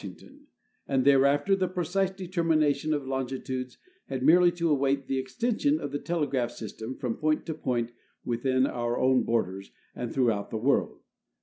[0.03, 3.77] COAST SURVEY 297 ington, and thereafter the precise determination of longitudes
[4.07, 7.91] had merely to await the extension of the telegraph system from point to point
[8.25, 11.01] within our own borders and throughout the world.